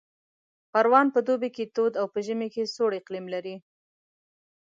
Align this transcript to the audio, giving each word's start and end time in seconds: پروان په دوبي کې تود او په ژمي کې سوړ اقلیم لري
پروان 0.73 1.07
په 1.15 1.19
دوبي 1.27 1.49
کې 1.55 1.65
تود 1.75 1.93
او 2.01 2.05
په 2.13 2.19
ژمي 2.25 2.47
کې 2.53 2.71
سوړ 2.75 2.91
اقلیم 3.01 3.25
لري 3.33 3.55